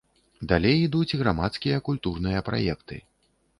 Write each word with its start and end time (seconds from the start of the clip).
Далей 0.51 0.77
ідуць 0.85 1.17
грамадскія, 1.19 1.83
культурныя 1.91 2.43
праекты. 2.51 3.01